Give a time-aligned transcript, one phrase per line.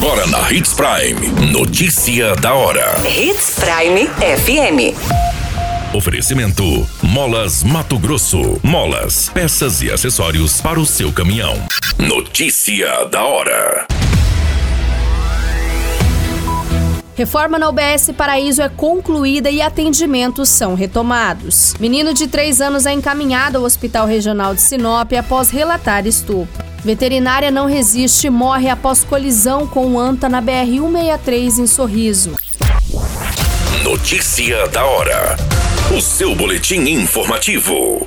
[0.00, 1.50] Agora na Hits Prime.
[1.50, 2.94] Notícia da hora.
[3.04, 4.94] Hits Prime FM.
[5.92, 8.60] Oferecimento: Molas Mato Grosso.
[8.62, 11.60] Molas, peças e acessórios para o seu caminhão.
[11.98, 13.88] Notícia da hora.
[17.16, 21.74] Reforma na UBS Paraíso é concluída e atendimentos são retomados.
[21.80, 26.67] Menino de 3 anos é encaminhado ao Hospital Regional de Sinop após relatar estupro.
[26.84, 32.34] Veterinária não resiste e morre após colisão com anta na BR-163 em Sorriso.
[33.82, 35.36] Notícia da hora.
[35.96, 38.06] O seu boletim informativo.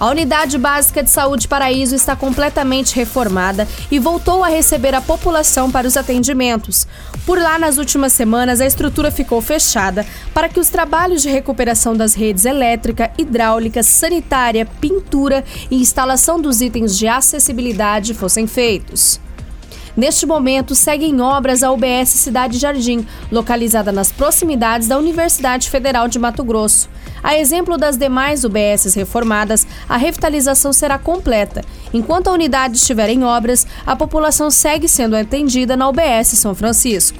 [0.00, 5.70] A Unidade Básica de Saúde Paraíso está completamente reformada e voltou a receber a população
[5.70, 6.86] para os atendimentos.
[7.26, 11.94] Por lá, nas últimas semanas, a estrutura ficou fechada para que os trabalhos de recuperação
[11.94, 19.20] das redes elétrica, hidráulica, sanitária, pintura e instalação dos itens de acessibilidade fossem feitos.
[20.00, 26.18] Neste momento, seguem obras a UBS Cidade Jardim, localizada nas proximidades da Universidade Federal de
[26.18, 26.88] Mato Grosso.
[27.22, 31.62] A exemplo das demais UBSs reformadas, a revitalização será completa.
[31.92, 37.18] Enquanto a unidade estiver em obras, a população segue sendo atendida na UBS São Francisco.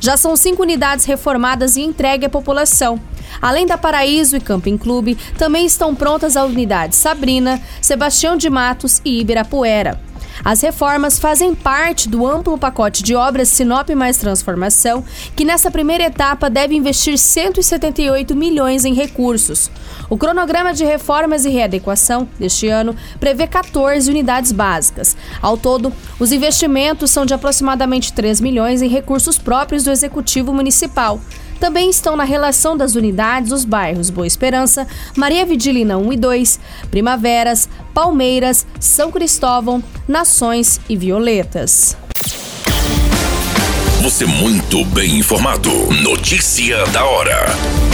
[0.00, 3.00] Já são cinco unidades reformadas e entregue à população.
[3.40, 9.00] Além da Paraíso e Camping Clube, também estão prontas a unidade Sabrina, Sebastião de Matos
[9.04, 10.08] e Ibirapuera.
[10.44, 16.04] As reformas fazem parte do amplo pacote de obras Sinop Mais Transformação, que nessa primeira
[16.04, 19.70] etapa deve investir 178 milhões em recursos.
[20.08, 25.16] O cronograma de reformas e readequação deste ano prevê 14 unidades básicas.
[25.42, 31.20] Ao todo, os investimentos são de aproximadamente 3 milhões em recursos próprios do Executivo Municipal.
[31.60, 36.60] Também estão na relação das unidades os bairros Boa Esperança, Maria Vidilina 1 e 2,
[36.90, 41.96] Primaveras, Palmeiras, São Cristóvão, Nações e Violetas.
[44.02, 45.70] Você muito bem informado.
[46.02, 47.87] Notícia da hora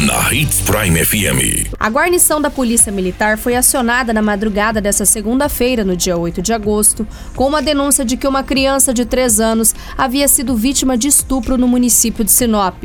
[0.00, 1.74] na Hits Prime FM.
[1.78, 6.54] A guarnição da Polícia Militar foi acionada na madrugada dessa segunda-feira, no dia 8 de
[6.54, 7.06] agosto,
[7.36, 11.58] com uma denúncia de que uma criança de 3 anos havia sido vítima de estupro
[11.58, 12.82] no município de Sinop.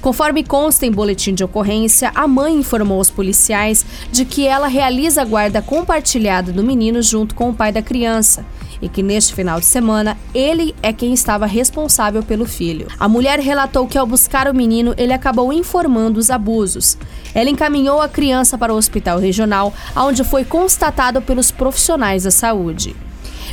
[0.00, 5.22] Conforme consta em boletim de ocorrência, a mãe informou os policiais de que ela realiza
[5.22, 8.44] a guarda compartilhada do menino junto com o pai da criança
[8.82, 12.88] e que neste final de semana ele é quem estava responsável pelo filho.
[12.98, 16.98] A mulher relatou que ao buscar o menino, ele acabou informando os abusos.
[17.32, 22.96] Ela encaminhou a criança para o hospital regional, onde foi constatado pelos profissionais da saúde.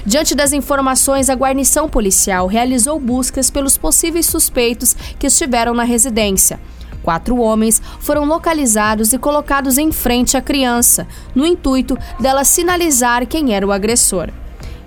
[0.06, 6.59] Diante das informações, a guarnição policial realizou buscas pelos possíveis suspeitos que estiveram na residência.
[7.03, 13.53] Quatro homens foram localizados e colocados em frente à criança, no intuito dela sinalizar quem
[13.53, 14.29] era o agressor.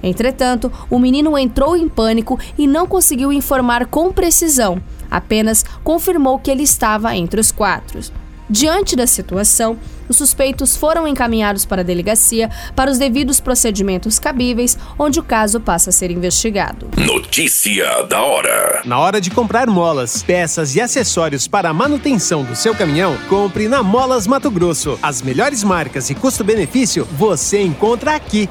[0.02, 6.50] Entretanto, o menino entrou em pânico e não conseguiu informar com precisão, apenas confirmou que
[6.50, 8.00] ele estava entre os quatro.
[8.52, 14.76] Diante da situação, os suspeitos foram encaminhados para a delegacia para os devidos procedimentos cabíveis,
[14.98, 16.90] onde o caso passa a ser investigado.
[16.98, 22.54] Notícia da hora: Na hora de comprar molas, peças e acessórios para a manutenção do
[22.54, 24.98] seu caminhão, compre na Molas Mato Grosso.
[25.02, 28.50] As melhores marcas e custo-benefício você encontra aqui.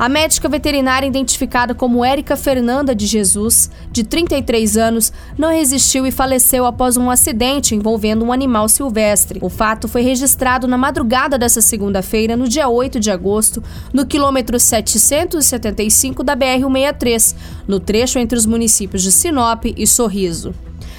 [0.00, 6.10] A médica veterinária identificada como Érica Fernanda de Jesus, de 33 anos, não resistiu e
[6.10, 9.38] faleceu após um acidente envolvendo um animal silvestre.
[9.42, 14.58] O fato foi registrado na madrugada dessa segunda-feira, no dia 8 de agosto, no quilômetro
[14.58, 17.36] 775 da BR-163,
[17.68, 20.54] no trecho entre os municípios de Sinop e Sorriso.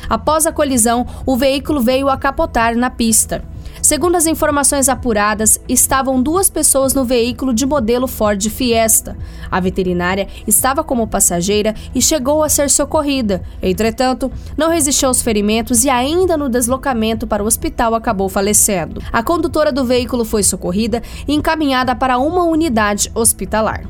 [0.07, 3.43] Após a colisão, o veículo veio a capotar na pista.
[3.81, 9.17] Segundo as informações apuradas, estavam duas pessoas no veículo de modelo Ford Fiesta.
[9.49, 13.41] A veterinária estava como passageira e chegou a ser socorrida.
[13.61, 19.01] Entretanto, não resistiu aos ferimentos e, ainda no deslocamento para o hospital, acabou falecendo.
[19.11, 23.83] A condutora do veículo foi socorrida e encaminhada para uma unidade hospitalar.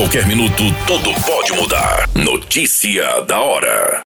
[0.00, 2.08] qualquer minuto, tudo pode mudar.
[2.14, 3.98] Notícia da hora.